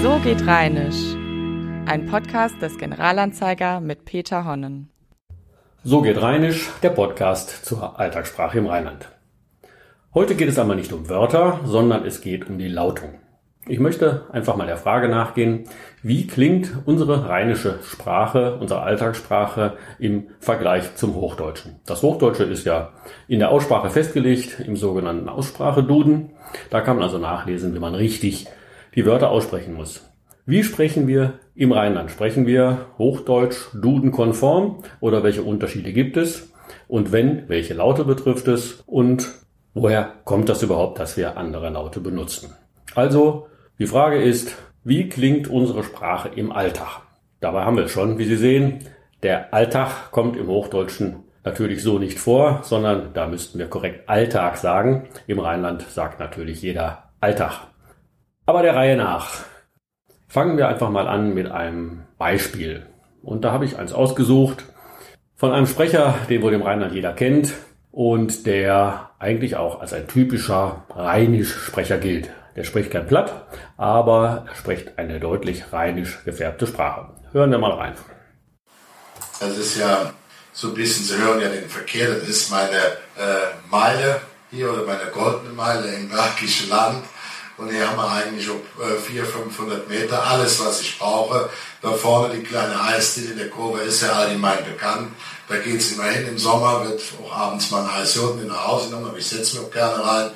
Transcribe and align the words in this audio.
So 0.00 0.20
geht 0.22 0.46
Rheinisch. 0.46 1.16
Ein 1.86 2.06
Podcast 2.06 2.62
des 2.62 2.78
Generalanzeiger 2.78 3.80
mit 3.80 4.04
Peter 4.04 4.44
Honnen. 4.44 4.90
So 5.82 6.02
geht 6.02 6.22
Rheinisch, 6.22 6.70
der 6.84 6.90
Podcast 6.90 7.64
zur 7.64 7.98
Alltagssprache 7.98 8.58
im 8.58 8.66
Rheinland. 8.66 9.08
Heute 10.14 10.36
geht 10.36 10.48
es 10.48 10.58
einmal 10.58 10.76
nicht 10.76 10.92
um 10.92 11.08
Wörter, 11.08 11.60
sondern 11.64 12.06
es 12.06 12.20
geht 12.20 12.48
um 12.48 12.58
die 12.58 12.68
Lautung. 12.68 13.14
Ich 13.66 13.80
möchte 13.80 14.26
einfach 14.30 14.56
mal 14.56 14.68
der 14.68 14.76
Frage 14.76 15.08
nachgehen, 15.08 15.64
wie 16.04 16.28
klingt 16.28 16.72
unsere 16.86 17.28
rheinische 17.28 17.80
Sprache, 17.82 18.56
unsere 18.56 18.82
Alltagssprache 18.82 19.76
im 19.98 20.28
Vergleich 20.38 20.94
zum 20.94 21.16
Hochdeutschen. 21.16 21.80
Das 21.86 22.02
Hochdeutsche 22.02 22.44
ist 22.44 22.64
ja 22.64 22.92
in 23.26 23.40
der 23.40 23.50
Aussprache 23.50 23.90
festgelegt, 23.90 24.60
im 24.60 24.76
sogenannten 24.76 25.28
Ausspracheduden. 25.28 26.30
Da 26.70 26.82
kann 26.82 26.96
man 26.96 27.02
also 27.02 27.18
nachlesen, 27.18 27.74
wie 27.74 27.80
man 27.80 27.96
richtig 27.96 28.46
die 28.98 29.06
Wörter 29.06 29.30
aussprechen 29.30 29.74
muss. 29.74 30.04
Wie 30.44 30.64
sprechen 30.64 31.06
wir 31.06 31.34
im 31.54 31.70
Rheinland? 31.70 32.10
Sprechen 32.10 32.48
wir 32.48 32.86
Hochdeutsch 32.98 33.68
dudenkonform 33.72 34.82
oder 34.98 35.22
welche 35.22 35.44
Unterschiede 35.44 35.92
gibt 35.92 36.16
es? 36.16 36.52
Und 36.88 37.12
wenn, 37.12 37.48
welche 37.48 37.74
Laute 37.74 38.04
betrifft 38.04 38.48
es? 38.48 38.82
Und 38.86 39.30
woher 39.72 40.14
kommt 40.24 40.48
das 40.48 40.64
überhaupt, 40.64 40.98
dass 40.98 41.16
wir 41.16 41.36
andere 41.36 41.70
Laute 41.70 42.00
benutzen? 42.00 42.54
Also 42.96 43.46
die 43.78 43.86
Frage 43.86 44.20
ist, 44.20 44.56
wie 44.82 45.08
klingt 45.08 45.46
unsere 45.46 45.84
Sprache 45.84 46.30
im 46.34 46.50
Alltag? 46.50 47.02
Dabei 47.38 47.62
haben 47.62 47.76
wir 47.76 47.84
es 47.84 47.92
schon, 47.92 48.18
wie 48.18 48.24
Sie 48.24 48.36
sehen. 48.36 48.80
Der 49.22 49.54
Alltag 49.54 50.10
kommt 50.10 50.36
im 50.36 50.48
Hochdeutschen 50.48 51.22
natürlich 51.44 51.84
so 51.84 52.00
nicht 52.00 52.18
vor, 52.18 52.62
sondern 52.64 53.12
da 53.14 53.28
müssten 53.28 53.60
wir 53.60 53.68
korrekt 53.68 54.08
Alltag 54.08 54.56
sagen. 54.56 55.06
Im 55.28 55.38
Rheinland 55.38 55.82
sagt 55.82 56.18
natürlich 56.18 56.62
jeder 56.62 57.12
Alltag. 57.20 57.67
Aber 58.48 58.62
der 58.62 58.74
Reihe 58.74 58.96
nach. 58.96 59.28
Fangen 60.26 60.56
wir 60.56 60.68
einfach 60.68 60.88
mal 60.88 61.06
an 61.06 61.34
mit 61.34 61.50
einem 61.50 62.04
Beispiel. 62.16 62.86
Und 63.22 63.44
da 63.44 63.52
habe 63.52 63.66
ich 63.66 63.76
eins 63.76 63.92
ausgesucht 63.92 64.64
von 65.36 65.52
einem 65.52 65.66
Sprecher, 65.66 66.14
den 66.30 66.40
wohl 66.40 66.54
im 66.54 66.62
Rheinland 66.62 66.94
jeder 66.94 67.12
kennt 67.12 67.52
und 67.90 68.46
der 68.46 69.10
eigentlich 69.18 69.56
auch 69.56 69.82
als 69.82 69.92
ein 69.92 70.08
typischer 70.08 70.86
Rheinisch-Sprecher 70.88 71.98
gilt. 71.98 72.30
Der 72.56 72.64
spricht 72.64 72.90
kein 72.90 73.06
Platt, 73.06 73.46
aber 73.76 74.46
er 74.48 74.54
spricht 74.54 74.98
eine 74.98 75.20
deutlich 75.20 75.70
rheinisch 75.70 76.24
gefärbte 76.24 76.66
Sprache. 76.66 77.10
Hören 77.32 77.50
wir 77.50 77.58
mal 77.58 77.72
rein. 77.72 77.92
Das 79.40 79.58
ist 79.58 79.76
ja 79.76 80.10
so 80.54 80.68
ein 80.68 80.74
bisschen, 80.74 81.04
Sie 81.04 81.22
hören 81.22 81.42
ja 81.42 81.50
den 81.50 81.68
Verkehr, 81.68 82.14
das 82.14 82.26
ist 82.26 82.50
meine 82.50 82.78
äh, 83.18 83.70
Meile 83.70 84.22
hier 84.50 84.72
oder 84.72 84.86
meine 84.86 85.10
goldene 85.12 85.52
Meile 85.52 85.92
im 85.92 86.08
Bergischen 86.08 86.70
Land. 86.70 87.04
Und 87.58 87.70
hier 87.70 87.88
haben 87.88 87.96
wir 87.96 88.10
eigentlich 88.10 88.48
um 88.48 88.60
äh, 88.80 88.98
400, 88.98 89.32
500 89.34 89.88
Meter 89.88 90.24
alles, 90.24 90.58
was 90.64 90.80
ich 90.80 90.98
brauche. 90.98 91.50
Da 91.82 91.92
vorne 91.92 92.34
die 92.34 92.42
kleine 92.42 92.80
Eisdiele 92.80 93.32
in 93.32 93.38
der 93.38 93.50
Kurve 93.50 93.80
ist 93.80 94.02
ja 94.02 94.12
allgemein 94.12 94.64
bekannt. 94.64 95.12
Da 95.48 95.56
geht 95.58 95.80
es 95.80 95.92
immer 95.92 96.04
hin. 96.04 96.28
Im 96.28 96.38
Sommer 96.38 96.84
wird 96.84 97.02
auch 97.22 97.32
abends 97.36 97.70
mal 97.70 97.84
ein 97.84 98.02
Eisjoghurt 98.02 98.36
mit 98.36 98.48
nach 98.48 98.66
Hause 98.66 98.88
genommen, 98.88 99.08
aber 99.08 99.18
ich 99.18 99.26
setze 99.26 99.56
mir 99.58 99.66
auch 99.66 99.70
gerne 99.70 100.04
rein 100.04 100.30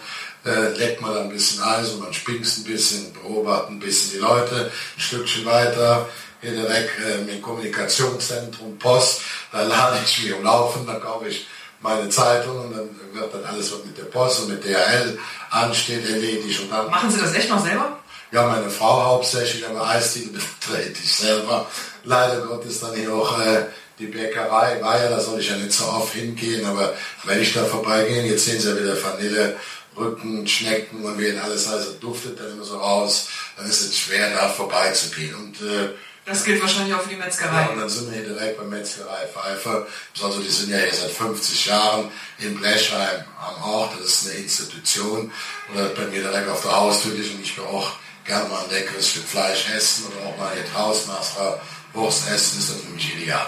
äh, 0.44 0.76
leckt 0.76 1.00
man 1.00 1.16
ein 1.16 1.28
bisschen 1.28 1.62
Eis 1.62 1.90
und 1.90 2.00
man 2.00 2.12
spinkst 2.12 2.58
ein 2.58 2.64
bisschen, 2.64 3.12
beobachtet 3.12 3.70
ein 3.70 3.78
bisschen 3.78 4.12
die 4.12 4.18
Leute, 4.18 4.70
ein 4.96 5.00
Stückchen 5.00 5.44
weiter, 5.44 6.08
hier 6.40 6.52
direkt 6.52 6.98
äh, 7.00 7.32
im 7.32 7.42
Kommunikationszentrum 7.42 8.78
Post, 8.78 9.20
da 9.52 9.62
lade 9.62 9.98
ich 10.04 10.24
mich 10.24 10.34
umlaufen, 10.34 10.86
da 10.86 10.94
kaufe 10.94 11.28
ich 11.28 11.46
meine 11.82 12.08
Zeitung 12.08 12.58
und 12.60 12.76
dann 12.76 12.88
wird 13.12 13.34
dann 13.34 13.44
alles, 13.44 13.72
was 13.72 13.84
mit 13.84 13.98
der 13.98 14.04
Post 14.04 14.40
und 14.40 14.50
mit 14.50 14.64
DHL 14.64 15.18
ansteht, 15.50 16.08
erledigt. 16.08 16.60
Und 16.60 16.70
dann 16.70 16.88
Machen 16.90 17.10
Sie 17.10 17.20
das 17.20 17.34
echt 17.34 17.50
noch 17.50 17.62
selber? 17.62 17.98
Ja, 18.30 18.46
meine 18.46 18.70
Frau 18.70 19.04
hauptsächlich, 19.04 19.66
aber 19.68 19.86
Eisdiele 19.86 20.30
betrete 20.30 20.98
ich 21.02 21.14
selber. 21.14 21.66
Leider 22.04 22.40
Gottes 22.46 22.80
dann 22.80 22.94
hier 22.94 23.12
auch 23.12 23.38
äh, 23.38 23.66
die 23.98 24.06
Bäckerei, 24.06 24.80
war 24.80 24.98
ja, 24.98 25.10
da 25.10 25.20
soll 25.20 25.40
ich 25.40 25.50
ja 25.50 25.56
nicht 25.56 25.72
so 25.72 25.84
oft 25.84 26.14
hingehen, 26.14 26.64
aber 26.64 26.94
wenn 27.24 27.42
ich 27.42 27.52
da 27.52 27.64
vorbeigehe, 27.64 28.22
jetzt 28.24 28.46
sehen 28.46 28.58
Sie 28.58 28.68
ja 28.68 28.78
wieder 28.78 28.96
Vanille, 29.02 29.56
Rücken, 29.96 30.46
Schnecken 30.48 31.04
und 31.04 31.18
wie 31.18 31.36
alles 31.36 31.68
also 31.68 31.92
duftet 32.00 32.40
dann 32.40 32.52
immer 32.52 32.64
so 32.64 32.78
raus, 32.78 33.28
dann 33.56 33.68
ist 33.68 33.82
es 33.82 33.98
schwer, 33.98 34.30
da 34.30 34.48
vorbeizugehen. 34.48 35.34
Und, 35.34 35.60
äh, 35.60 35.90
das 36.24 36.44
gilt 36.44 36.62
wahrscheinlich 36.62 36.94
auch 36.94 37.00
für 37.00 37.10
die 37.10 37.16
Metzgerei. 37.16 37.62
Ja, 37.62 37.68
und 37.68 37.80
dann 37.80 37.88
sind 37.88 38.10
wir 38.10 38.18
hier 38.18 38.28
direkt 38.28 38.58
bei 38.58 38.64
Metzgerei 38.64 39.26
Pfeiffer. 39.26 39.86
Also 40.22 40.40
die 40.40 40.48
sind 40.48 40.70
ja 40.70 40.78
hier 40.78 40.92
seit 40.92 41.10
50 41.10 41.66
Jahren 41.66 42.10
in 42.38 42.56
Blechheim 42.58 43.24
am 43.40 43.62
Ort. 43.70 43.92
Das 43.98 44.06
ist 44.06 44.30
eine 44.30 44.38
Institution. 44.40 45.32
Und 45.74 45.94
bei 45.94 46.06
mir 46.06 46.22
direkt 46.22 46.48
auf 46.48 46.62
der 46.62 46.76
Haustür 46.76 47.12
und 47.12 47.20
ich 47.20 47.56
will 47.56 47.64
auch 47.64 47.92
gerne 48.24 48.48
mal 48.48 48.62
ein 48.64 48.70
leckeres 48.70 49.08
Stück 49.08 49.24
Fleisch 49.24 49.68
essen 49.74 50.06
oder 50.06 50.28
auch 50.28 50.38
mal 50.38 50.52
hier 50.54 50.64
draußen 50.72 51.12
nach 51.12 51.58
Wurst 51.92 52.30
essen, 52.30 52.58
ist 52.58 52.70
das 52.70 52.80
für 52.80 52.92
mich 52.92 53.16
ideal. 53.20 53.46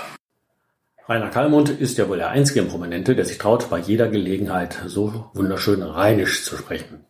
Rainer 1.09 1.31
Kallmund 1.31 1.69
ist 1.69 1.99
ja 1.99 2.09
wohl 2.09 2.17
der 2.17 2.31
einzige 2.31 2.63
Prominente, 2.63 3.15
der 3.15 3.25
sich 3.25 3.39
traut, 3.39 3.69
bei 3.69 3.79
jeder 3.79 4.09
Gelegenheit 4.09 4.79
so 4.87 5.31
wunderschön 5.35 5.83
rheinisch 5.83 6.45
zu 6.45 6.57
sprechen. 6.57 7.05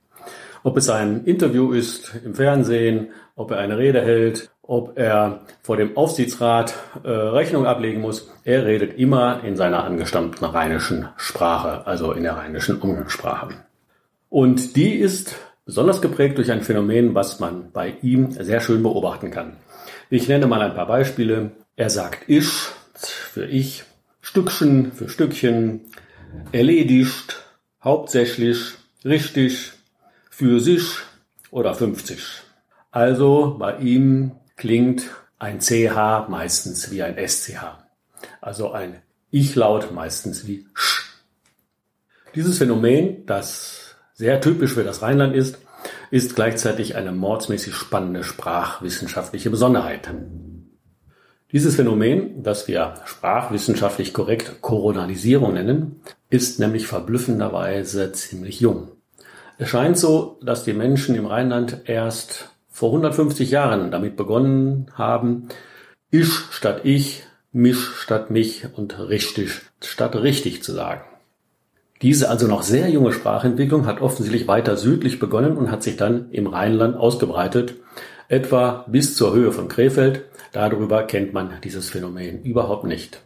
Ob 0.62 0.76
es 0.76 0.88
ein 0.88 1.24
Interview 1.24 1.72
ist 1.72 2.12
im 2.24 2.34
Fernsehen, 2.34 3.12
ob 3.36 3.50
er 3.52 3.58
eine 3.58 3.78
Rede 3.78 4.00
hält, 4.02 4.50
ob 4.66 4.98
er 4.98 5.40
vor 5.62 5.76
dem 5.76 5.96
Aufsichtsrat 5.96 6.74
äh, 7.02 7.08
Rechnung 7.08 7.66
ablegen 7.66 8.00
muss, 8.00 8.30
er 8.44 8.64
redet 8.64 8.98
immer 8.98 9.44
in 9.44 9.56
seiner 9.56 9.84
angestammten 9.84 10.44
rheinischen 10.46 11.08
Sprache, 11.16 11.86
also 11.86 12.12
in 12.12 12.22
der 12.22 12.36
rheinischen 12.36 12.80
Umgangssprache. 12.80 13.48
Und 14.30 14.76
die 14.76 14.94
ist 14.94 15.36
besonders 15.66 16.02
geprägt 16.02 16.38
durch 16.38 16.50
ein 16.50 16.62
Phänomen, 16.62 17.14
was 17.14 17.40
man 17.40 17.70
bei 17.72 17.94
ihm 18.02 18.32
sehr 18.32 18.60
schön 18.60 18.82
beobachten 18.82 19.30
kann. 19.30 19.56
Ich 20.10 20.28
nenne 20.28 20.46
mal 20.46 20.62
ein 20.62 20.74
paar 20.74 20.86
Beispiele. 20.86 21.52
Er 21.76 21.90
sagt 21.90 22.28
ich, 22.28 22.48
für 22.94 23.46
ich, 23.46 23.84
Stückchen 24.20 24.92
für 24.92 25.08
Stückchen, 25.08 25.82
erledigt, 26.52 27.42
hauptsächlich, 27.82 28.74
richtig, 29.04 29.72
für 30.30 30.60
sich 30.60 30.84
oder 31.50 31.74
50. 31.74 32.42
Also 32.90 33.56
bei 33.58 33.76
ihm 33.78 34.32
klingt 34.56 35.10
ein 35.38 35.60
CH 35.60 36.28
meistens 36.28 36.90
wie 36.90 37.02
ein 37.02 37.16
SCH. 37.16 37.78
Also 38.40 38.72
ein 38.72 39.02
Ich-Laut 39.30 39.92
meistens 39.92 40.46
wie 40.46 40.66
Sch. 40.74 41.22
Dieses 42.34 42.58
Phänomen, 42.58 43.26
das 43.26 43.96
sehr 44.14 44.40
typisch 44.40 44.74
für 44.74 44.84
das 44.84 45.02
Rheinland 45.02 45.34
ist, 45.34 45.58
ist 46.10 46.34
gleichzeitig 46.34 46.96
eine 46.96 47.12
mordsmäßig 47.12 47.74
spannende 47.74 48.24
sprachwissenschaftliche 48.24 49.50
Besonderheit. 49.50 50.08
Dieses 51.52 51.76
Phänomen, 51.76 52.42
das 52.42 52.66
wir 52.66 52.94
sprachwissenschaftlich 53.04 54.12
korrekt 54.12 54.60
Koronalisierung 54.60 55.54
nennen, 55.54 56.00
ist 56.30 56.58
nämlich 56.58 56.86
verblüffenderweise 56.86 58.10
ziemlich 58.12 58.60
jung. 58.60 58.90
Es 59.56 59.68
scheint 59.68 59.96
so, 59.96 60.40
dass 60.42 60.64
die 60.64 60.72
Menschen 60.72 61.14
im 61.14 61.26
Rheinland 61.26 61.82
erst 61.84 62.50
vor 62.74 62.88
150 62.88 63.52
Jahren 63.52 63.92
damit 63.92 64.16
begonnen 64.16 64.88
haben, 64.94 65.48
ich 66.10 66.28
statt 66.50 66.80
ich, 66.82 67.22
mich 67.52 67.78
statt 67.78 68.32
mich 68.32 68.66
und 68.74 68.98
richtig 68.98 69.60
statt 69.80 70.16
richtig 70.16 70.64
zu 70.64 70.72
sagen. 70.72 71.02
Diese 72.02 72.28
also 72.28 72.48
noch 72.48 72.64
sehr 72.64 72.90
junge 72.90 73.12
Sprachentwicklung 73.12 73.86
hat 73.86 74.00
offensichtlich 74.00 74.48
weiter 74.48 74.76
südlich 74.76 75.20
begonnen 75.20 75.56
und 75.56 75.70
hat 75.70 75.84
sich 75.84 75.96
dann 75.96 76.32
im 76.32 76.48
Rheinland 76.48 76.96
ausgebreitet, 76.96 77.76
etwa 78.28 78.84
bis 78.88 79.14
zur 79.14 79.32
Höhe 79.32 79.52
von 79.52 79.68
Krefeld. 79.68 80.22
Darüber 80.50 81.04
kennt 81.04 81.32
man 81.32 81.52
dieses 81.62 81.90
Phänomen 81.90 82.42
überhaupt 82.42 82.84
nicht. 82.84 83.22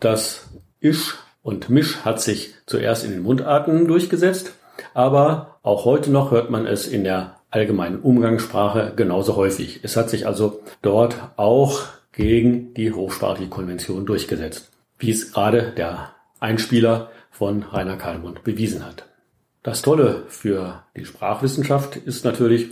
Das 0.00 0.48
Isch 0.80 1.18
und 1.42 1.68
Misch 1.68 1.98
hat 1.98 2.22
sich 2.22 2.54
zuerst 2.64 3.04
in 3.04 3.10
den 3.10 3.22
Mundarten 3.22 3.86
durchgesetzt, 3.86 4.52
aber 4.94 5.58
auch 5.62 5.84
heute 5.84 6.10
noch 6.10 6.30
hört 6.30 6.48
man 6.48 6.66
es 6.66 6.86
in 6.86 7.04
der 7.04 7.37
allgemeinen 7.50 8.00
Umgangssprache 8.00 8.92
genauso 8.96 9.36
häufig. 9.36 9.80
Es 9.82 9.96
hat 9.96 10.10
sich 10.10 10.26
also 10.26 10.60
dort 10.82 11.16
auch 11.36 11.82
gegen 12.12 12.74
die 12.74 12.92
Hochsprachliche 12.92 13.50
Konvention 13.50 14.06
durchgesetzt, 14.06 14.72
wie 14.98 15.10
es 15.10 15.32
gerade 15.32 15.72
der 15.76 16.10
Einspieler 16.40 17.10
von 17.30 17.62
Rainer 17.62 17.96
Kallmund 17.96 18.44
bewiesen 18.44 18.84
hat. 18.84 19.06
Das 19.62 19.82
Tolle 19.82 20.24
für 20.28 20.82
die 20.96 21.04
Sprachwissenschaft 21.04 21.96
ist 21.96 22.24
natürlich, 22.24 22.68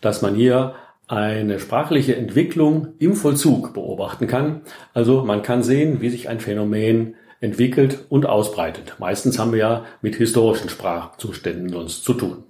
dass 0.00 0.22
man 0.22 0.34
hier 0.34 0.74
eine 1.06 1.58
sprachliche 1.58 2.16
Entwicklung 2.16 2.94
im 2.98 3.14
Vollzug 3.14 3.74
beobachten 3.74 4.26
kann. 4.26 4.62
Also 4.94 5.24
man 5.24 5.42
kann 5.42 5.62
sehen, 5.62 6.00
wie 6.00 6.10
sich 6.10 6.28
ein 6.28 6.40
Phänomen 6.40 7.16
entwickelt 7.40 8.06
und 8.08 8.26
ausbreitet. 8.26 8.96
Meistens 8.98 9.38
haben 9.38 9.52
wir 9.52 9.58
ja 9.58 9.84
mit 10.00 10.16
historischen 10.16 10.70
Sprachzuständen 10.70 11.74
uns 11.74 12.02
zu 12.02 12.14
tun. 12.14 12.44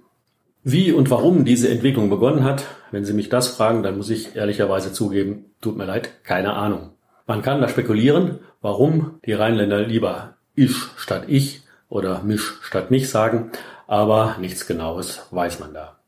Wie 0.67 0.91
und 0.91 1.11
warum 1.11 1.45
diese 1.45 1.69
Entwicklung 1.69 2.09
begonnen 2.09 2.43
hat, 2.43 2.65
wenn 2.89 3.05
Sie 3.05 3.13
mich 3.13 3.29
das 3.29 3.49
fragen, 3.49 3.83
dann 3.83 3.97
muss 3.97 4.09
ich 4.09 4.35
ehrlicherweise 4.35 4.91
zugeben, 4.91 5.45
tut 5.61 5.77
mir 5.77 5.85
leid, 5.85 6.23
keine 6.23 6.55
Ahnung. 6.55 6.89
Man 7.27 7.43
kann 7.43 7.61
da 7.61 7.69
spekulieren, 7.69 8.39
warum 8.63 9.19
die 9.27 9.33
Rheinländer 9.33 9.83
lieber 9.83 10.37
ich 10.55 10.75
statt 10.97 11.25
ich 11.27 11.61
oder 11.87 12.23
mich 12.23 12.41
statt 12.63 12.89
mich 12.89 13.11
sagen, 13.11 13.51
aber 13.85 14.37
nichts 14.39 14.65
Genaues 14.65 15.27
weiß 15.29 15.59
man 15.59 15.75
da. 15.75 15.99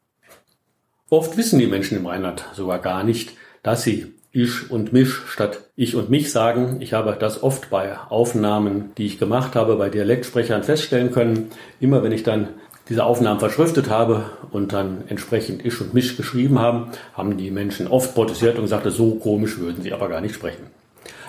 Oft 1.11 1.37
wissen 1.37 1.59
die 1.59 1.67
Menschen 1.67 1.95
im 1.95 2.07
Rheinland 2.07 2.43
sogar 2.55 2.79
gar 2.79 3.03
nicht, 3.03 3.33
dass 3.61 3.83
sie 3.83 4.15
ich 4.31 4.69
und 4.69 4.91
mich 4.91 5.09
statt 5.27 5.69
ich 5.75 5.95
und 5.95 6.09
mich 6.09 6.31
sagen. 6.31 6.81
Ich 6.81 6.93
habe 6.93 7.15
das 7.19 7.43
oft 7.43 7.69
bei 7.69 7.97
Aufnahmen, 7.97 8.91
die 8.97 9.05
ich 9.05 9.19
gemacht 9.19 9.55
habe, 9.55 9.75
bei 9.77 9.89
Dialektsprechern 9.89 10.63
feststellen 10.63 11.11
können. 11.11 11.51
Immer 11.79 12.03
wenn 12.03 12.11
ich 12.11 12.23
dann 12.23 12.49
diese 12.89 13.03
Aufnahmen 13.03 13.39
verschriftet 13.39 13.89
habe 13.89 14.25
und 14.51 14.73
dann 14.73 15.03
entsprechend 15.07 15.65
ich 15.65 15.79
und 15.81 15.93
mich 15.93 16.15
geschrieben 16.17 16.59
haben, 16.59 16.91
haben 17.13 17.37
die 17.37 17.51
Menschen 17.51 17.87
oft 17.87 18.13
protestiert 18.15 18.55
und 18.55 18.63
gesagt, 18.63 18.89
so 18.91 19.15
komisch 19.15 19.57
würden 19.57 19.83
sie 19.83 19.93
aber 19.93 20.09
gar 20.09 20.21
nicht 20.21 20.35
sprechen. 20.35 20.67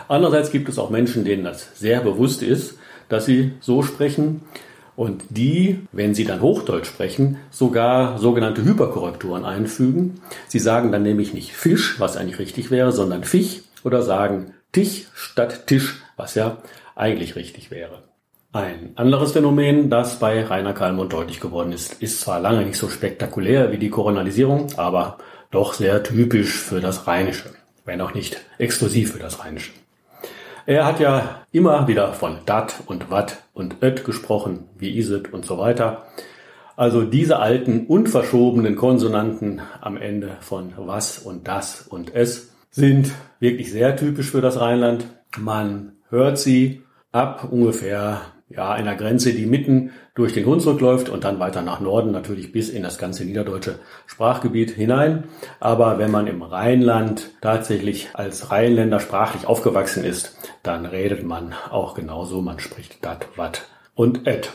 Andererseits 0.09 0.51
gibt 0.51 0.69
es 0.69 0.79
auch 0.79 0.91
Menschen, 0.91 1.25
denen 1.25 1.45
das 1.45 1.69
sehr 1.79 2.01
bewusst 2.01 2.43
ist, 2.43 2.79
dass 3.09 3.27
sie 3.27 3.53
so 3.61 3.83
sprechen 3.83 4.43
und 4.97 5.23
die, 5.31 5.81
wenn 5.93 6.15
sie 6.15 6.25
dann 6.25 6.41
Hochdeutsch 6.41 6.89
sprechen, 6.89 7.37
sogar 7.51 8.19
sogenannte 8.19 8.65
Hyperkorrekturen 8.65 9.45
einfügen. 9.45 10.21
Sie 10.49 10.59
sagen 10.59 10.91
dann 10.91 11.03
nämlich 11.03 11.35
nicht 11.35 11.53
Fisch, 11.53 12.01
was 12.01 12.17
eigentlich 12.17 12.39
richtig 12.39 12.71
wäre, 12.71 12.91
sondern 12.93 13.25
Fisch 13.25 13.63
oder 13.85 14.03
sagen 14.03 14.55
Tisch 14.73 15.07
statt 15.15 15.67
Tisch, 15.67 16.03
was 16.17 16.35
ja 16.35 16.59
eigentlich 16.97 17.37
richtig 17.37 17.71
wäre. 17.71 18.08
Ein 18.51 18.93
anderes 18.95 19.33
Phänomen, 19.33 19.91
das 19.91 20.19
bei 20.19 20.43
Rainer 20.43 20.73
Kalmund 20.73 21.13
deutlich 21.13 21.39
geworden 21.39 21.71
ist, 21.71 22.01
ist 22.01 22.23
zwar 22.23 22.41
lange 22.41 22.65
nicht 22.65 22.79
so 22.79 22.89
spektakulär 22.89 23.73
wie 23.73 23.77
die 23.77 23.91
Koronalisierung, 23.91 24.69
aber 24.79 25.19
doch 25.51 25.75
sehr 25.75 26.03
typisch 26.03 26.59
für 26.59 26.81
das 26.81 27.07
Rheinische, 27.07 27.51
wenn 27.85 28.01
auch 28.01 28.15
nicht 28.15 28.41
exklusiv 28.57 29.13
für 29.13 29.19
das 29.19 29.45
Rheinische. 29.45 29.73
Er 30.65 30.87
hat 30.87 30.99
ja 30.99 31.43
immer 31.53 31.89
wieder 31.89 32.15
von 32.15 32.39
dat 32.47 32.83
und 32.87 33.11
wat 33.11 33.43
und 33.53 33.83
öt 33.83 34.07
gesprochen, 34.07 34.65
wie 34.79 34.97
iset 34.97 35.31
und 35.31 35.45
so 35.45 35.59
weiter. 35.59 36.07
Also 36.75 37.03
diese 37.03 37.41
alten 37.41 37.87
unverschobenen 37.87 38.77
Konsonanten 38.77 39.61
am 39.83 39.99
Ende 39.99 40.39
von 40.41 40.73
was 40.77 41.19
und 41.19 41.49
das 41.49 41.83
und 41.83 42.15
es 42.15 42.55
sind 42.71 43.13
wirklich 43.41 43.71
sehr 43.71 43.95
typisch 43.95 44.31
für 44.31 44.41
das 44.41 44.59
Rheinland. 44.59 45.07
Man 45.37 45.99
hört 46.09 46.39
sie 46.39 46.83
ab 47.13 47.49
ungefähr 47.51 48.23
ja, 48.51 48.73
einer 48.73 48.97
Grenze, 48.97 49.35
die 49.35 49.47
mitten 49.47 49.93
durch 50.15 50.33
den 50.33 50.47
Hunsrück 50.47 50.81
läuft 50.81 51.09
und 51.09 51.25
dann 51.25 51.39
weiter 51.39 51.63
nach 51.63 51.81
Norden, 51.81 52.13
natürlich 52.13 52.51
bis 52.51 52.71
in 52.71 52.83
das 52.83 52.99
ganze 52.99 53.25
niederdeutsche 53.25 53.79
Sprachgebiet 54.07 54.71
hinein. 54.71 55.25
Aber 55.61 55.99
wenn 55.99 56.11
man 56.11 56.27
im 56.27 56.43
Rheinland 56.43 57.31
tatsächlich 57.41 58.09
als 58.15 58.51
Rheinländer 58.51 59.01
sprachlich 59.01 59.47
aufgewachsen 59.47 60.05
ist, 60.05 60.37
dann 60.63 60.87
redet 60.87 61.25
man 61.25 61.53
auch 61.71 61.95
genauso. 61.95 62.41
Man 62.41 62.59
spricht 62.59 63.05
dat, 63.05 63.27
wat 63.37 63.67
und 63.95 64.27
et. 64.27 64.51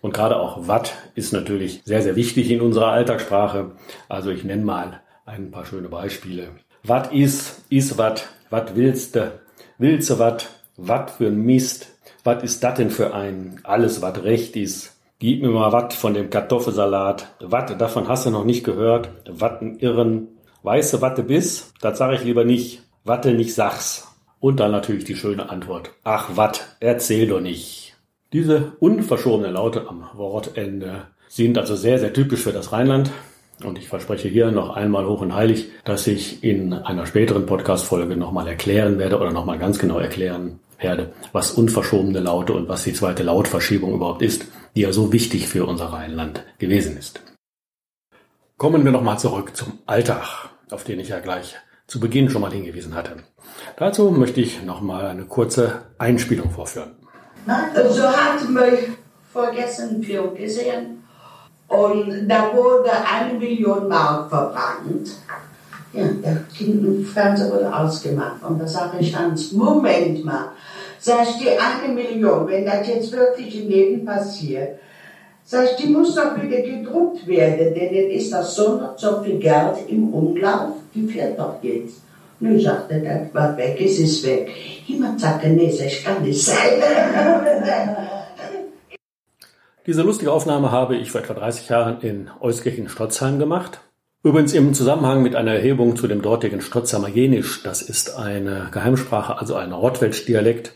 Und 0.00 0.14
gerade 0.14 0.36
auch 0.36 0.66
wat 0.66 0.94
ist 1.14 1.32
natürlich 1.32 1.82
sehr, 1.84 2.02
sehr 2.02 2.16
wichtig 2.16 2.50
in 2.50 2.60
unserer 2.60 2.88
Alltagssprache. 2.88 3.72
Also 4.08 4.30
ich 4.30 4.44
nenne 4.44 4.64
mal 4.64 5.00
ein 5.26 5.50
paar 5.50 5.66
schöne 5.66 5.88
Beispiele. 5.88 6.48
Wat 6.82 7.12
is, 7.12 7.62
is 7.68 7.96
wat, 7.98 8.28
wat 8.50 8.76
willste, 8.76 9.40
willste 9.78 10.18
wat, 10.18 10.50
wat 10.76 11.10
für 11.10 11.28
ein 11.28 11.42
Mist, 11.42 11.93
was 12.24 12.42
ist 12.42 12.64
das 12.64 12.74
denn 12.74 12.90
für 12.90 13.14
ein 13.14 13.60
alles, 13.62 14.02
was 14.02 14.24
recht 14.24 14.56
ist? 14.56 14.96
Gib 15.18 15.42
mir 15.42 15.50
mal 15.50 15.72
was 15.72 15.94
von 15.94 16.14
dem 16.14 16.30
Kartoffelsalat. 16.30 17.34
Was, 17.40 17.76
davon 17.78 18.08
hast 18.08 18.26
du 18.26 18.30
noch 18.30 18.44
nicht 18.44 18.64
gehört? 18.64 19.10
Was 19.28 19.60
ein 19.60 19.78
Irren. 19.78 20.28
Weiße 20.62 21.02
Watte 21.02 21.22
bis? 21.22 21.72
Das 21.80 21.98
sage 21.98 22.16
ich 22.16 22.24
lieber 22.24 22.44
nicht. 22.44 22.82
Watte 23.04 23.32
nicht 23.32 23.54
sag's. 23.54 24.08
Und 24.40 24.60
dann 24.60 24.72
natürlich 24.72 25.04
die 25.04 25.16
schöne 25.16 25.50
Antwort. 25.50 25.90
Ach 26.02 26.30
wat, 26.34 26.76
erzähl 26.80 27.28
doch 27.28 27.40
nicht. 27.40 27.94
Diese 28.32 28.72
unverschobene 28.80 29.50
Laute 29.50 29.86
am 29.88 30.08
Wortende 30.14 31.02
sind 31.28 31.56
also 31.56 31.76
sehr, 31.76 31.98
sehr 31.98 32.12
typisch 32.12 32.40
für 32.40 32.52
das 32.52 32.72
Rheinland. 32.72 33.10
Und 33.62 33.78
ich 33.78 33.88
verspreche 33.88 34.28
hier 34.28 34.50
noch 34.50 34.74
einmal 34.74 35.06
hoch 35.06 35.20
und 35.20 35.34
heilig, 35.34 35.68
dass 35.84 36.06
ich 36.06 36.42
in 36.42 36.72
einer 36.72 37.06
späteren 37.06 37.46
Podcast-Folge 37.46 38.16
nochmal 38.16 38.48
erklären 38.48 38.98
werde 38.98 39.18
oder 39.18 39.30
nochmal 39.30 39.58
ganz 39.58 39.78
genau 39.78 39.98
erklären, 39.98 40.58
Herde, 40.84 41.12
was 41.32 41.50
unverschobene 41.50 42.20
Laute 42.20 42.52
und 42.52 42.68
was 42.68 42.84
die 42.84 42.92
zweite 42.92 43.22
Lautverschiebung 43.22 43.94
überhaupt 43.94 44.22
ist, 44.22 44.46
die 44.76 44.82
ja 44.82 44.92
so 44.92 45.12
wichtig 45.12 45.48
für 45.48 45.66
unser 45.66 45.86
Rheinland 45.86 46.44
gewesen 46.58 46.96
ist. 46.96 47.20
Kommen 48.56 48.84
wir 48.84 48.92
nochmal 48.92 49.18
zurück 49.18 49.56
zum 49.56 49.78
Alltag, 49.86 50.50
auf 50.70 50.84
den 50.84 51.00
ich 51.00 51.08
ja 51.08 51.18
gleich 51.18 51.56
zu 51.86 51.98
Beginn 52.00 52.30
schon 52.30 52.42
mal 52.42 52.52
hingewiesen 52.52 52.94
hatte. 52.94 53.16
Dazu 53.76 54.10
möchte 54.10 54.40
ich 54.40 54.62
nochmal 54.62 55.06
eine 55.06 55.24
kurze 55.24 55.82
Einspielung 55.98 56.50
vorführen. 56.50 56.96
So 57.90 58.04
hatten 58.04 58.54
wir 58.54 58.78
vorgestern 59.32 59.88
einen 59.90 60.02
Film 60.02 60.34
gesehen 60.34 61.04
und 61.68 62.28
da 62.28 62.54
wurde 62.54 62.90
eine 63.12 63.38
Million 63.38 63.88
Mark 63.88 64.30
verbrannt. 64.30 65.10
Ja, 65.92 66.06
der 66.08 66.44
Fernseher 67.12 67.52
wurde 67.52 67.72
ausgemacht 67.72 68.42
und 68.42 68.58
da 68.58 68.66
sage 68.66 68.98
ich 68.98 69.14
Hans, 69.14 69.52
Moment 69.52 70.24
mal, 70.24 70.52
Sag 71.06 71.28
ich, 71.28 71.36
die 71.36 71.50
eine 71.50 71.92
Million, 71.92 72.48
wenn 72.48 72.64
das 72.64 72.88
jetzt 72.88 73.12
wirklich 73.12 73.62
im 73.62 73.68
Leben 73.68 74.06
passiert, 74.06 74.78
sag 75.44 75.66
ich, 75.66 75.76
die 75.76 75.88
muss 75.88 76.14
doch 76.14 76.34
wieder 76.42 76.62
gedruckt 76.62 77.26
werden, 77.26 77.74
denn 77.74 77.92
jetzt 77.92 78.22
ist 78.22 78.32
das 78.32 78.54
so 78.54 78.78
noch 78.78 78.96
so 78.96 79.22
viel 79.22 79.38
Geld 79.38 79.86
im 79.88 80.14
Umlauf, 80.14 80.76
die 80.94 81.06
fährt 81.06 81.38
doch 81.38 81.56
jetzt. 81.60 82.00
Nun 82.40 82.58
sagte 82.58 82.94
er, 82.94 83.18
das 83.18 83.34
war 83.34 83.54
weg, 83.54 83.78
es 83.84 83.98
ist 83.98 84.26
weg. 84.26 84.48
Jemand 84.86 85.20
sagte, 85.20 85.48
nee, 85.50 85.76
das 85.78 86.02
kann 86.02 86.22
nicht 86.22 86.42
sein. 86.42 86.56
Diese 89.86 90.00
lustige 90.00 90.32
Aufnahme 90.32 90.72
habe 90.72 90.96
ich 90.96 91.10
vor 91.10 91.20
etwa 91.20 91.34
30 91.34 91.68
Jahren 91.68 92.00
in 92.00 92.30
Euskirchen-Stotzheim 92.40 93.38
gemacht. 93.38 93.80
Übrigens 94.22 94.54
im 94.54 94.72
Zusammenhang 94.72 95.22
mit 95.22 95.36
einer 95.36 95.52
Erhebung 95.52 95.96
zu 95.96 96.08
dem 96.08 96.22
dortigen 96.22 96.62
Stotzheimer 96.62 97.08
Jenisch, 97.08 97.62
das 97.62 97.82
ist 97.82 98.16
eine 98.16 98.68
Geheimsprache, 98.72 99.38
also 99.38 99.54
ein 99.56 99.70
Rottwelsch-Dialekt, 99.70 100.72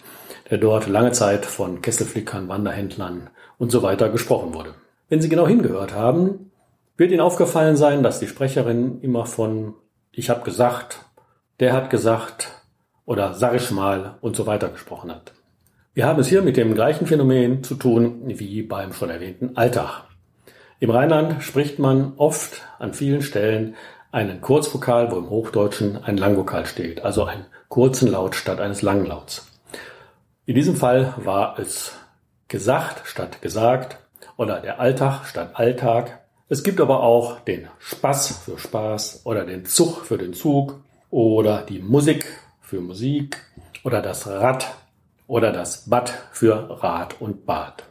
der 0.51 0.59
dort 0.59 0.87
lange 0.87 1.13
Zeit 1.13 1.45
von 1.45 1.83
Kesselflickern, 1.83 2.49
Wanderhändlern 2.49 3.31
und 3.59 3.71
so 3.71 3.83
weiter 3.83 4.09
gesprochen 4.09 4.55
wurde. 4.55 4.75
Wenn 5.09 5.21
Sie 5.21 5.29
genau 5.29 5.47
hingehört 5.47 5.95
haben, 5.95 6.51
wird 6.97 7.11
Ihnen 7.11 7.21
aufgefallen 7.21 7.77
sein, 7.77 8.03
dass 8.03 8.21
die 8.21 8.29
Sprecherin 8.29 9.01
immer 9.03 9.27
von 9.27 9.75
ich 10.13 10.31
habe 10.31 10.43
gesagt, 10.43 11.05
der 11.61 11.73
hat 11.73 11.91
gesagt 11.91 12.49
oder 13.05 13.35
sag 13.35 13.55
ich 13.55 13.71
mal 13.71 14.19
und 14.21 14.35
so 14.35 14.47
weiter 14.47 14.69
gesprochen 14.69 15.13
hat. 15.13 15.33
Wir 15.95 16.07
haben 16.07 16.21
es 16.21 16.29
hier 16.29 16.43
mit 16.43 16.57
dem 16.57 16.75
gleichen 16.75 17.07
Phänomen 17.07 17.63
zu 17.63 17.77
tun 17.77 18.23
wie 18.27 18.63
beim 18.63 18.93
schon 18.93 19.11
erwähnten 19.11 19.57
Alltag. 19.57 20.05
Im 20.81 20.91
Rheinland 20.91 21.43
spricht 21.43 21.79
man 21.79 22.15
oft 22.17 22.63
an 22.79 22.95
vielen 22.95 23.23
Stellen 23.23 23.77
einen 24.11 24.41
Kurzvokal, 24.41 25.11
wo 25.13 25.17
im 25.19 25.31
Hochdeutschen 25.31 26.03
ein 26.03 26.17
Langvokal 26.17 26.67
steht, 26.67 27.05
also 27.05 27.25
einen 27.25 27.47
kurzen 27.69 28.11
Laut 28.11 28.35
statt 28.35 28.61
eines 28.61 28.83
langen 28.83 29.07
Lauts. 29.07 29.58
In 30.49 30.55
diesem 30.55 30.77
Fall 30.77 31.13
war 31.19 31.59
es 31.59 31.93
gesagt 32.49 33.07
statt 33.07 33.43
gesagt 33.43 33.99
oder 34.39 34.61
der 34.61 34.81
Alltag 34.81 35.27
statt 35.27 35.51
Alltag. 35.53 36.21
Es 36.49 36.63
gibt 36.63 36.81
aber 36.81 37.03
auch 37.03 37.41
den 37.41 37.69
Spaß 37.79 38.45
für 38.47 38.59
Spaß 38.59 39.27
oder 39.27 39.45
den 39.45 39.67
Zug 39.67 40.07
für 40.07 40.17
den 40.17 40.33
Zug 40.33 40.81
oder 41.11 41.61
die 41.69 41.81
Musik 41.81 42.25
für 42.63 42.81
Musik 42.81 43.37
oder 43.85 44.01
das 44.01 44.27
Rad 44.27 44.75
oder 45.27 45.53
das 45.53 45.91
Bad 45.91 46.15
für 46.33 46.83
Rad 46.83 47.21
und 47.21 47.45
Bad. 47.45 47.85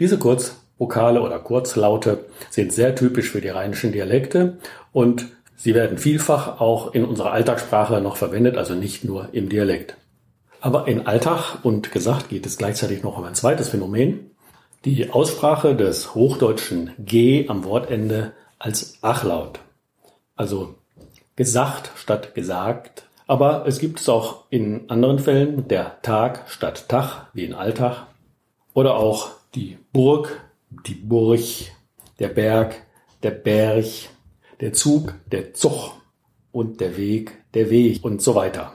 Diese 0.00 0.18
Kurzvokale 0.18 1.22
oder 1.22 1.38
Kurzlaute 1.38 2.24
sind 2.50 2.72
sehr 2.72 2.96
typisch 2.96 3.30
für 3.30 3.40
die 3.40 3.50
rheinischen 3.50 3.92
Dialekte 3.92 4.58
und 4.90 5.26
sie 5.54 5.76
werden 5.76 5.98
vielfach 5.98 6.60
auch 6.60 6.94
in 6.94 7.04
unserer 7.04 7.30
Alltagssprache 7.30 8.00
noch 8.00 8.16
verwendet, 8.16 8.56
also 8.56 8.74
nicht 8.74 9.04
nur 9.04 9.28
im 9.30 9.48
Dialekt. 9.48 9.94
Aber 10.60 10.88
in 10.88 11.06
Alltag 11.06 11.58
und 11.62 11.90
gesagt 11.90 12.28
geht 12.28 12.44
es 12.46 12.58
gleichzeitig 12.58 13.02
noch 13.02 13.16
um 13.16 13.24
ein 13.24 13.34
zweites 13.34 13.70
Phänomen. 13.70 14.30
Die 14.84 15.10
Aussprache 15.10 15.74
des 15.74 16.14
hochdeutschen 16.14 16.92
G 16.98 17.48
am 17.48 17.64
Wortende 17.64 18.32
als 18.58 18.98
Achlaut. 19.02 19.60
Also 20.36 20.74
gesagt 21.36 21.92
statt 21.96 22.34
gesagt. 22.34 23.04
Aber 23.26 23.66
es 23.66 23.78
gibt 23.78 24.00
es 24.00 24.08
auch 24.08 24.44
in 24.50 24.90
anderen 24.90 25.18
Fällen 25.18 25.68
der 25.68 26.02
Tag 26.02 26.44
statt 26.48 26.88
Tag, 26.88 27.28
wie 27.32 27.44
in 27.44 27.54
Alltag. 27.54 28.06
Oder 28.74 28.96
auch 28.96 29.30
die 29.54 29.78
Burg, 29.92 30.40
die 30.86 30.94
Burg, 30.94 31.40
der 32.18 32.28
Berg, 32.28 32.74
der 33.22 33.30
Berg, 33.30 33.86
der 34.60 34.72
Zug, 34.72 35.14
der 35.30 35.54
Zug 35.54 35.92
und 36.52 36.80
der 36.80 36.96
Weg, 36.96 37.32
der 37.54 37.70
Weg 37.70 38.04
und 38.04 38.20
so 38.20 38.34
weiter. 38.34 38.72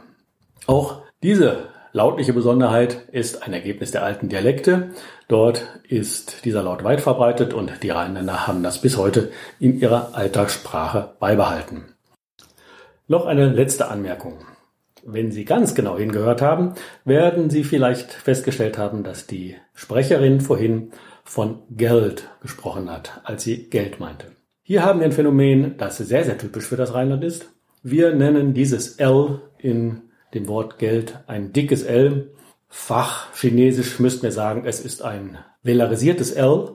Auch 0.65 1.01
diese 1.22 1.68
Lautliche 1.96 2.34
Besonderheit 2.34 3.08
ist 3.14 3.44
ein 3.44 3.54
Ergebnis 3.54 3.92
der 3.92 4.04
alten 4.04 4.28
Dialekte. 4.28 4.90
Dort 5.30 5.80
ist 5.88 6.44
dieser 6.44 6.62
Laut 6.62 6.84
weit 6.84 7.00
verbreitet 7.00 7.54
und 7.54 7.84
die 7.84 7.90
Rheinländer 7.90 8.48
haben 8.48 8.64
das 8.64 8.82
bis 8.82 8.98
heute 8.98 9.32
in 9.62 9.80
ihrer 9.80 10.14
Alltagssprache 10.14 11.16
beibehalten. 11.22 11.86
Noch 13.08 13.25
eine 13.25 13.48
letzte 13.48 13.88
Anmerkung. 13.88 14.40
Wenn 15.06 15.32
Sie 15.32 15.46
ganz 15.46 15.74
genau 15.74 15.98
hingehört 15.98 16.42
haben, 16.42 16.74
werden 17.06 17.50
Sie 17.50 17.64
vielleicht 17.64 18.12
festgestellt 18.12 18.78
haben, 18.78 19.04
dass 19.06 19.25
die 19.25 19.56
Sprecherin 19.74 20.42
vorhin 20.42 20.92
von 21.24 21.60
Geld 21.70 22.28
gesprochen 22.42 22.92
hat, 22.92 23.22
als 23.24 23.46
sie 23.46 23.70
Geld 23.70 24.02
meinte. 24.02 24.34
Hier 24.64 24.84
haben 24.84 25.00
wir 25.00 25.06
ein 25.06 25.14
Phänomen, 25.14 25.78
das 25.78 25.98
sehr, 26.00 26.25
sehr 26.25 26.38
typisch 26.38 26.66
für 26.66 26.75
das 26.75 26.94
Rheinland 26.94 27.24
ist. 27.24 27.54
Wir 27.84 28.14
nennen 28.14 28.54
dieses 28.54 28.98
L 28.98 29.40
in 29.60 30.02
dem 30.34 30.48
Wort 30.48 30.79
Geld 30.79 31.20
ein 31.27 31.53
dickes 31.53 31.84
L. 31.84 32.32
Fachchinesisch 32.67 34.00
müssten 34.00 34.24
wir 34.24 34.32
sagen, 34.32 34.63
es 34.65 34.79
ist 34.79 35.01
ein 35.01 35.38
velarisiertes 35.63 36.32
L, 36.32 36.72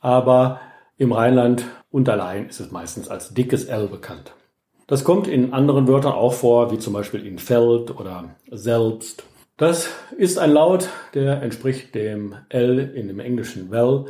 aber 0.00 0.60
im 0.96 1.12
Rheinland 1.12 1.64
unterleihen 1.90 2.48
ist 2.48 2.60
es 2.60 2.70
meistens 2.70 3.08
als 3.08 3.34
dickes 3.34 3.64
L 3.64 3.88
bekannt. 3.88 4.32
Das 4.86 5.04
kommt 5.04 5.28
in 5.28 5.52
anderen 5.52 5.86
Wörtern 5.86 6.12
auch 6.12 6.32
vor, 6.32 6.72
wie 6.72 6.78
zum 6.78 6.92
Beispiel 6.92 7.24
in 7.26 7.38
Feld 7.38 7.96
oder 7.96 8.36
selbst. 8.50 9.24
Das 9.56 9.88
ist 10.16 10.38
ein 10.38 10.52
Laut, 10.52 10.88
der 11.14 11.42
entspricht 11.42 11.94
dem 11.94 12.34
L 12.48 12.92
in 12.94 13.08
dem 13.08 13.20
englischen 13.20 13.70
Well. 13.70 14.06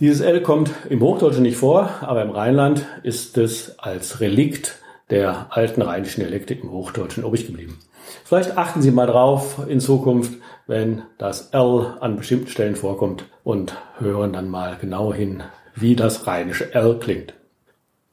Dieses 0.00 0.20
L 0.20 0.42
kommt 0.42 0.70
im 0.88 1.00
Hochdeutschen 1.00 1.42
nicht 1.42 1.56
vor, 1.56 1.88
aber 2.00 2.22
im 2.22 2.30
Rheinland 2.30 2.84
ist 3.02 3.38
es 3.38 3.78
als 3.78 4.20
Relikt 4.20 4.76
der 5.10 5.48
alten 5.50 5.82
rheinischen 5.82 6.20
Dialekte 6.20 6.54
im 6.54 6.70
Hochdeutschen 6.70 7.24
übrig 7.24 7.46
geblieben. 7.46 7.78
Vielleicht 8.24 8.56
achten 8.56 8.82
Sie 8.82 8.90
mal 8.90 9.06
drauf 9.06 9.60
in 9.68 9.80
Zukunft, 9.80 10.34
wenn 10.66 11.02
das 11.18 11.50
L 11.50 11.94
an 12.00 12.16
bestimmten 12.16 12.48
Stellen 12.48 12.76
vorkommt 12.76 13.24
und 13.42 13.76
hören 13.98 14.32
dann 14.32 14.48
mal 14.48 14.76
genau 14.80 15.12
hin, 15.12 15.42
wie 15.74 15.96
das 15.96 16.26
rheinische 16.26 16.74
L 16.74 16.98
klingt. 16.98 17.34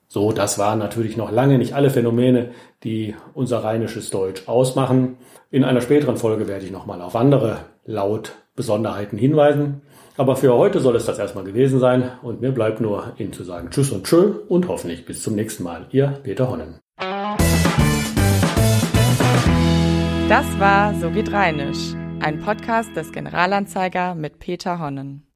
So, 0.07 0.33
das 0.33 0.60
waren 0.60 0.79
natürlich 0.79 1.15
noch 1.15 1.31
lange 1.31 1.57
nicht 1.57 1.74
alle 1.74 1.89
Phänomene, 1.89 2.51
die 2.83 3.15
unser 3.33 3.63
rheinisches 3.63 4.10
Deutsch 4.10 4.50
ausmachen. 4.50 5.15
In 5.51 5.63
einer 5.63 5.79
späteren 5.79 6.17
Folge 6.17 6.50
werde 6.50 6.65
ich 6.65 6.71
nochmal 6.71 7.01
auf 7.01 7.15
andere 7.15 7.60
Lautbesonderheiten 7.86 9.17
hinweisen. 9.17 9.83
Aber 10.17 10.36
für 10.36 10.53
heute 10.53 10.81
soll 10.81 10.98
es 10.98 11.05
das 11.05 11.17
erstmal 11.17 11.45
gewesen 11.45 11.79
sein 11.79 12.12
und 12.24 12.41
mir 12.41 12.51
bleibt 12.51 12.81
nur 12.81 13.13
Ihnen 13.17 13.31
zu 13.31 13.45
sagen 13.45 13.69
Tschüss 13.71 13.91
und 13.91 14.03
Tschö 14.03 14.33
und 14.50 14.67
hoffentlich 14.67 15.05
bis 15.05 15.24
zum 15.24 15.36
nächsten 15.36 15.63
Mal. 15.63 15.88
Ihr 15.91 16.07
Peter 16.24 16.50
Honnen. 16.50 16.80
Das 20.31 20.45
war 20.61 20.95
So 20.95 21.11
geht 21.11 21.33
Rheinisch, 21.33 21.93
ein 22.21 22.39
Podcast 22.39 22.95
des 22.95 23.11
Generalanzeiger 23.11 24.15
mit 24.15 24.39
Peter 24.39 24.79
Honnen. 24.79 25.27